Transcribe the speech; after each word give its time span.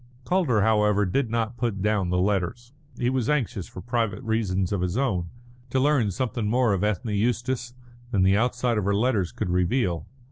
Calder, 0.23 0.61
however, 0.61 1.05
did 1.05 1.29
not 1.29 1.57
put 1.57 1.83
down 1.83 2.09
the 2.09 2.17
letters. 2.17 2.73
He 2.97 3.11
was 3.11 3.29
anxious, 3.29 3.67
for 3.67 3.81
private 3.81 4.23
reasons 4.23 4.71
of 4.71 4.81
his 4.81 4.97
own, 4.97 5.29
to 5.69 5.79
learn 5.79 6.09
something 6.09 6.47
more 6.47 6.73
of 6.73 6.83
Ethne 6.83 7.11
Eustace 7.13 7.75
than 8.09 8.23
the 8.23 8.35
outside 8.35 8.79
of 8.79 8.85
her 8.85 8.95
letters 8.95 9.31
could 9.31 9.51
reveal. 9.51 10.07